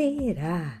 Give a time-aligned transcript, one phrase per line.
[0.00, 0.80] Será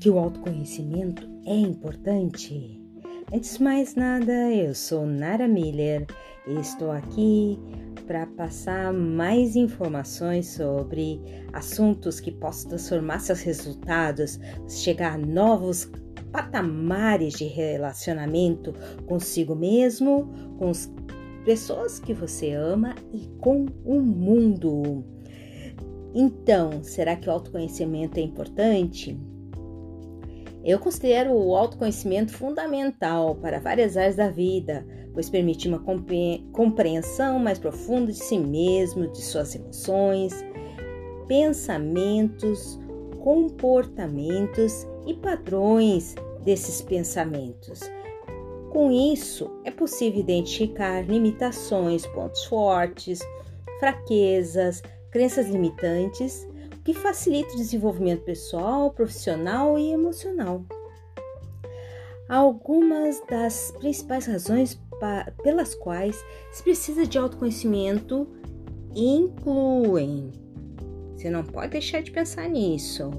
[0.00, 2.82] que o autoconhecimento é importante?
[3.30, 6.06] Antes de mais nada, eu sou Nara Miller
[6.46, 7.58] e estou aqui
[8.06, 11.20] para passar mais informações sobre
[11.52, 15.90] assuntos que possam transformar seus resultados, chegar a novos
[16.32, 18.72] patamares de relacionamento
[19.04, 20.90] consigo mesmo, com as
[21.44, 25.04] pessoas que você ama e com o mundo.
[26.14, 29.18] Então, será que o autoconhecimento é importante?
[30.64, 35.84] Eu considero o autoconhecimento fundamental para várias áreas da vida, pois permite uma
[36.52, 40.32] compreensão mais profunda de si mesmo, de suas emoções,
[41.26, 42.78] pensamentos,
[43.22, 47.80] comportamentos e padrões desses pensamentos.
[48.70, 53.20] Com isso, é possível identificar limitações, pontos fortes,
[53.78, 54.82] fraquezas,
[55.14, 56.44] crenças limitantes,
[56.76, 60.64] o que facilita o desenvolvimento pessoal, profissional e emocional.
[62.28, 64.76] Algumas das principais razões
[65.44, 66.16] pelas quais
[66.50, 68.26] se precisa de autoconhecimento
[68.92, 70.32] incluem.
[71.14, 73.12] Você não pode deixar de pensar nisso.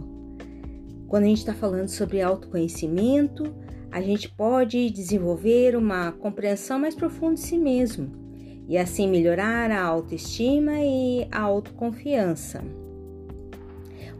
[1.08, 3.56] Quando a gente está falando sobre autoconhecimento,
[3.90, 8.25] a gente pode desenvolver uma compreensão mais profunda de si mesmo
[8.68, 12.64] e assim melhorar a autoestima e a autoconfiança.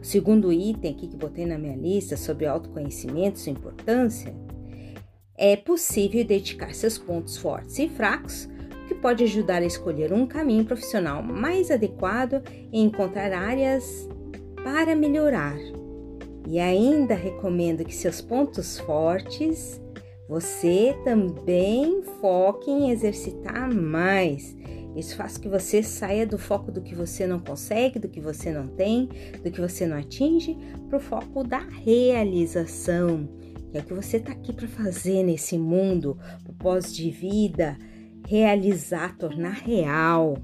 [0.00, 4.34] O segundo item aqui que botei na minha lista sobre autoconhecimento e sua importância
[5.36, 8.48] é possível identificar seus pontos fortes e fracos,
[8.88, 14.08] que pode ajudar a escolher um caminho profissional mais adequado e encontrar áreas
[14.62, 15.56] para melhorar.
[16.48, 19.80] E ainda recomendo que seus pontos fortes
[20.28, 24.56] você também foque em exercitar mais.
[24.96, 28.50] Isso faz que você saia do foco do que você não consegue, do que você
[28.50, 29.08] não tem,
[29.44, 30.56] do que você não atinge,
[30.88, 33.28] para o foco da realização,
[33.70, 37.76] que é o que você está aqui para fazer nesse mundo, propósito de vida,
[38.26, 40.38] realizar, tornar real.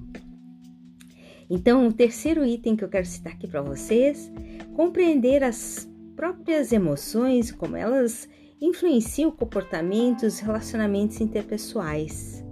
[1.48, 4.30] Então, o terceiro item que eu quero citar aqui para vocês,
[4.74, 8.28] compreender as próprias emoções, como elas
[8.62, 12.44] influencia o comportamento e os relacionamentos interpessoais.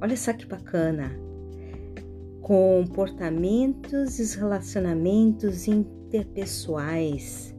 [0.00, 1.12] Olha só que bacana!
[2.40, 7.54] Comportamentos e os relacionamentos interpessoais.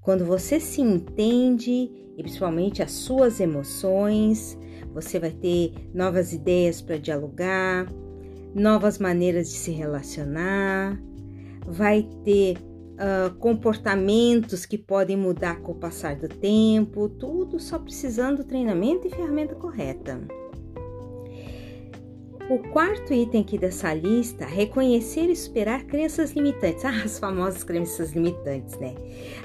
[0.00, 4.58] Quando você se entende e principalmente as suas emoções,
[4.94, 7.86] você vai ter novas ideias para dialogar,
[8.54, 10.98] novas maneiras de se relacionar,
[11.66, 12.56] vai ter
[12.98, 19.06] uh, comportamentos que podem mudar com o passar do tempo, tudo só precisando do treinamento
[19.06, 20.20] e ferramenta correta.
[22.50, 26.82] O quarto item aqui dessa lista, reconhecer e superar crenças limitantes.
[26.88, 28.94] Ah, as famosas crenças limitantes, né?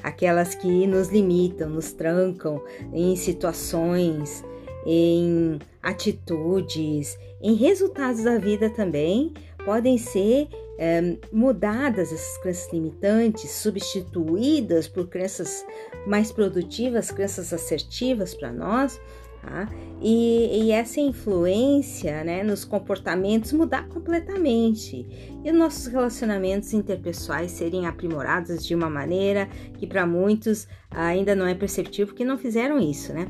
[0.02, 2.64] Aquelas que nos limitam, nos trancam
[2.94, 4.44] em situações,
[4.86, 9.34] em atitudes, em resultados da vida também,
[9.66, 10.48] podem ser
[10.78, 15.66] é, mudadas essas crenças limitantes, substituídas por crenças
[16.08, 19.00] mais produtivas, crenças assertivas para nós,
[19.42, 19.70] tá?
[20.02, 27.86] e, e, essa influência né, nos comportamentos mudar completamente e os nossos relacionamentos interpessoais serem
[27.86, 29.48] aprimorados de uma maneira
[29.78, 33.28] que para muitos ainda não é perceptível porque não fizeram isso, né?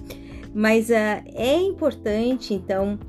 [0.54, 3.00] Mas uh, é importante então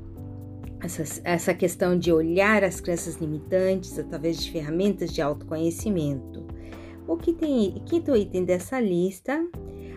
[0.81, 6.45] essa, essa questão de olhar as crenças limitantes através de ferramentas de autoconhecimento.
[7.07, 9.45] O que tem quinto item dessa lista?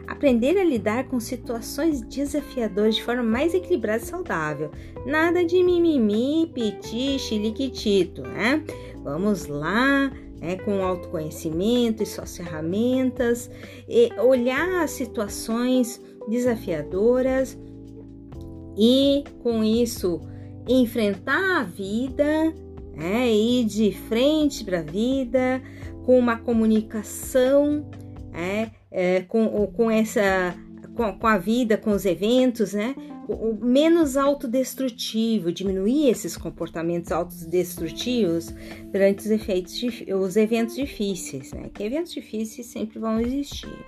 [0.07, 4.71] Aprender a lidar com situações desafiadoras de forma mais equilibrada e saudável.
[5.07, 8.63] Nada de mimimi, piti, chiliquitito, né?
[9.03, 10.11] Vamos lá,
[10.41, 13.51] né, com autoconhecimento e suas ferramentas,
[13.89, 17.59] e olhar as situações desafiadoras
[18.77, 20.21] e com isso
[20.69, 22.53] enfrentar a vida,
[22.97, 25.63] é, ir de frente para a vida,
[26.05, 27.89] com uma comunicação,
[28.33, 30.55] é, é, com, com essa
[30.95, 32.95] com, com, a vida, com os eventos, né?
[33.29, 38.53] O, menos autodestrutivo, diminuir esses comportamentos autodestrutivos
[38.91, 39.81] perante os efeitos,
[40.19, 41.71] os eventos difíceis, né?
[41.73, 43.79] Que eventos difíceis sempre vão existir.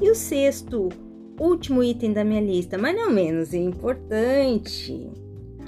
[0.00, 0.90] E o sexto,
[1.40, 5.10] último item da minha lista, mas não menos importante,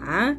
[0.01, 0.37] tá?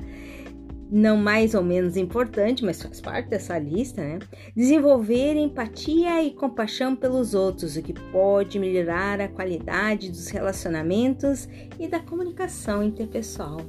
[0.91, 4.19] Não mais ou menos importante, mas faz parte dessa lista, né?
[4.53, 11.47] Desenvolver empatia e compaixão pelos outros, o que pode melhorar a qualidade dos relacionamentos
[11.79, 13.61] e da comunicação interpessoal.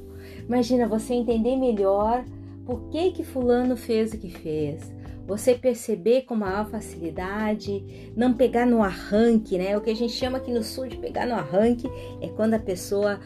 [0.49, 2.25] Imagina você entender melhor
[2.67, 4.93] por que que fulano fez o que fez.
[5.27, 9.77] Você perceber com maior facilidade, não pegar no arranque, né?
[9.77, 11.89] O que a gente chama aqui no sul de pegar no arranque
[12.21, 13.21] é quando a pessoa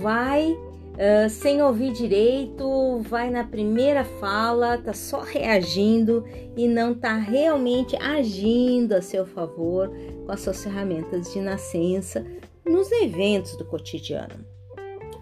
[0.00, 0.56] vai
[1.00, 6.24] uh, sem ouvir direito, vai na primeira fala, tá só reagindo
[6.56, 9.90] e não tá realmente agindo a seu favor
[10.26, 12.24] com as suas ferramentas de nascença
[12.64, 14.44] nos eventos do cotidiano.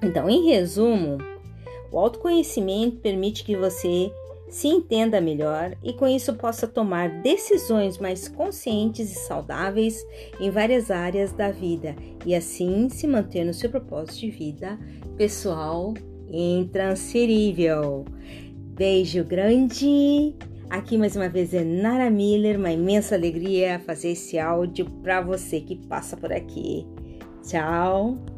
[0.03, 1.19] Então, em resumo,
[1.91, 4.13] o autoconhecimento permite que você
[4.49, 10.05] se entenda melhor e com isso possa tomar decisões mais conscientes e saudáveis
[10.41, 14.79] em várias áreas da vida e assim se manter no seu propósito de vida
[15.17, 15.95] pessoal
[16.31, 18.05] intransferível.
[18.75, 20.35] Beijo grande!
[20.71, 25.61] Aqui mais uma vez é Nara Miller, uma imensa alegria fazer esse áudio para você
[25.61, 26.87] que passa por aqui.
[27.43, 28.38] Tchau!